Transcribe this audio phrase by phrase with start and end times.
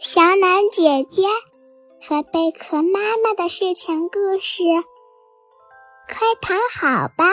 [0.00, 1.22] 小暖姐姐
[2.08, 4.62] 和贝壳妈妈的睡前故事，
[6.06, 7.24] 快躺好吧。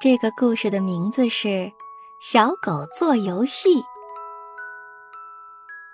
[0.00, 1.48] 这个故事的名字是
[2.22, 3.80] 《小狗做游戏》。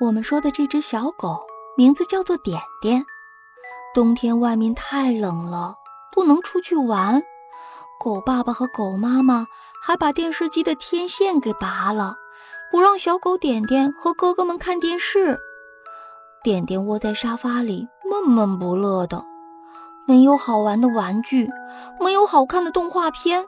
[0.01, 1.47] 我们说的这只小狗
[1.79, 3.07] 名字叫做点点。
[3.95, 5.77] 冬天外面太冷了，
[6.13, 7.23] 不能出去玩。
[7.99, 9.47] 狗爸爸和狗妈妈
[9.83, 12.17] 还把电视机的天线给拔了。
[12.71, 15.41] 不让小狗点点和哥哥们看电视，
[16.45, 19.25] 点点窝在沙发里闷闷不乐的，
[20.07, 21.51] 没有好玩的玩具，
[21.99, 23.45] 没有好看的动画片，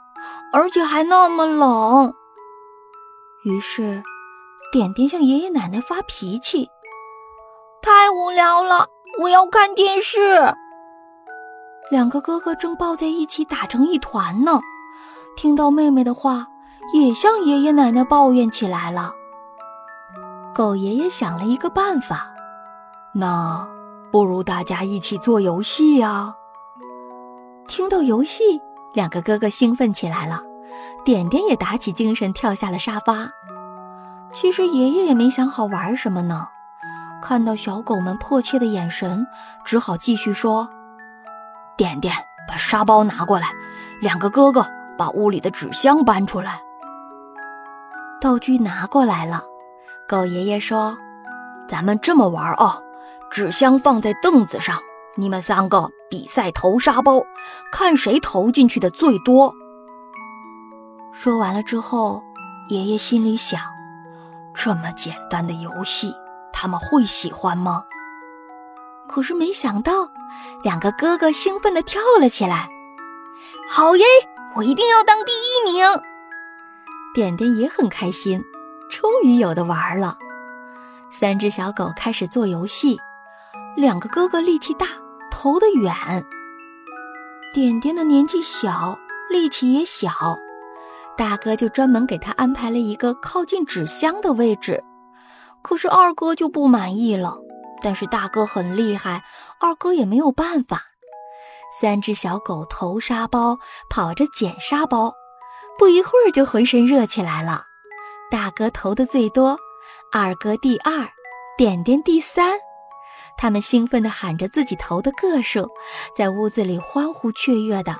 [0.53, 2.13] 而且还那么冷。
[3.45, 4.03] 于是，
[4.73, 6.69] 点点向爷爷奶奶发脾气
[7.81, 8.89] ：“太无聊了，
[9.21, 10.53] 我要看电视。”
[11.93, 14.61] 两个哥哥正抱在一起打成一团呢，
[15.37, 16.49] 听到妹妹的话。
[16.93, 19.15] 也向爷爷奶奶抱怨起来了。
[20.55, 22.31] 狗爷爷想了一个办法，
[23.13, 23.67] 那
[24.11, 26.35] 不如大家一起做游戏呀。
[27.67, 28.61] 听到游戏，
[28.93, 30.43] 两个哥哥兴奋起来了，
[31.07, 33.31] 点点也打起精神跳下了沙发。
[34.35, 36.49] 其实爷爷也没想好玩什么呢，
[37.23, 39.27] 看到小狗们迫切的眼神，
[39.65, 40.69] 只好继续说
[41.79, 42.15] ：“点点，
[42.47, 43.49] 把沙包拿过来。
[44.03, 44.67] 两个哥哥，
[44.99, 46.61] 把屋里的纸箱搬出来。”
[48.21, 49.43] 道具拿过来了，
[50.13, 50.99] 狗爷爷说
[51.67, 52.79] ：“咱们这么玩啊，
[53.31, 54.77] 纸箱放在凳子上，
[55.17, 57.25] 你们三个比赛投沙包，
[57.73, 59.55] 看谁投进去的最多。”
[61.15, 62.23] 说完了之后，
[62.69, 63.59] 爷爷心里想：
[64.53, 66.13] 这么简单的游戏，
[66.53, 67.83] 他们会喜欢吗？
[69.09, 70.11] 可是没想到，
[70.63, 72.69] 两个哥哥兴奋地跳了起来
[73.67, 74.05] ：“好耶！
[74.57, 75.83] 我一定要当第一名！”
[77.17, 78.45] 点点也很开心，
[78.93, 80.19] 终于有的玩了。
[81.11, 83.01] 三只小狗开始做游戏，
[83.75, 84.87] 两个哥哥力气大，
[85.31, 85.95] 投得远。
[87.55, 88.99] 点点的年纪小，
[89.31, 90.11] 力气也小，
[91.17, 94.85] 大哥就专门给他安排了一个靠近纸箱的位置。
[95.63, 97.39] 可是二哥就不满意了，
[97.83, 99.25] 但是大哥很厉害，
[99.59, 100.83] 二哥也没有办法。
[101.81, 105.15] 三只小狗投沙包，跑着捡沙包。
[105.79, 107.65] 不一会儿就浑身热起来了，
[108.33, 109.59] 大哥投的最多，
[110.11, 111.07] 二哥第二，
[111.59, 112.59] 点点第三。
[113.37, 115.69] 他们兴奋地喊着自己投的个数，
[116.17, 117.95] 在屋子里欢呼雀跃的，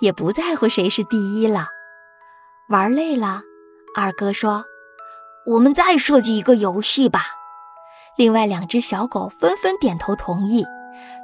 [0.00, 1.66] 也不在乎谁是第一了。
[2.70, 3.42] 玩累了，
[3.94, 4.64] 二哥说
[5.44, 7.26] ：“我们再设计一个游戏吧。”
[8.16, 10.64] 另外两只小狗纷纷点头同意。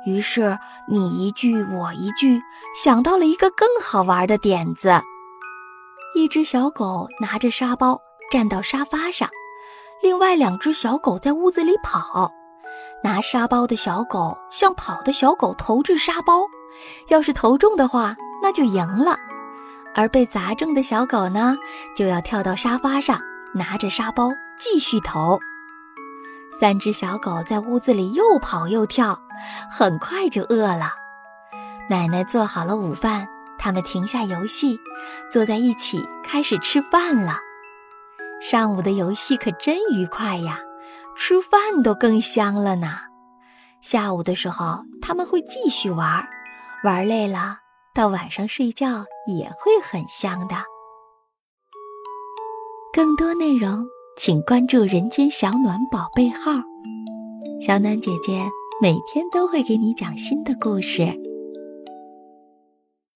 [0.05, 2.39] 于是你一句我一句，
[2.85, 5.01] 想到了一个更好玩的点子。
[6.15, 7.99] 一只小狗拿着沙包
[8.31, 9.29] 站到沙发上，
[10.01, 12.33] 另外两只小狗在屋子里跑。
[13.03, 16.43] 拿沙包的小狗向跑的小狗投掷沙包，
[17.09, 19.17] 要是投中的话，那就赢了；
[19.95, 21.57] 而被砸中的小狗呢，
[21.97, 23.21] 就要跳到沙发上，
[23.55, 25.39] 拿着沙包继续投。
[26.53, 29.21] 三只小狗在屋子里又跑又跳，
[29.71, 30.95] 很快就饿了。
[31.89, 33.27] 奶奶做好了午饭。
[33.63, 34.81] 他们停下游戏，
[35.31, 37.37] 坐在一起开始吃饭了。
[38.41, 40.59] 上午的游戏可真愉快呀，
[41.17, 42.89] 吃饭都更香了呢。
[43.81, 46.27] 下午的时候他们会继续玩，
[46.83, 47.59] 玩累了
[47.95, 50.57] 到晚上睡觉也会很香的。
[52.93, 53.87] 更多内容
[54.17, 56.51] 请关注“人间小暖宝贝号”，
[57.65, 58.49] 小暖姐姐
[58.83, 61.30] 每天都会给你讲新的故事。